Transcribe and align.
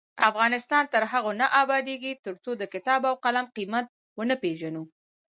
افغانستان 0.29 0.83
تر 0.93 1.03
هغو 1.11 1.31
نه 1.41 1.47
ابادیږي، 1.63 2.11
ترڅو 2.25 2.51
د 2.57 2.63
کتاب 2.73 3.01
او 3.09 3.15
قلم 3.25 3.45
قیمت 3.55 3.85
ونه 4.19 4.35
پیژنو. 4.43 4.83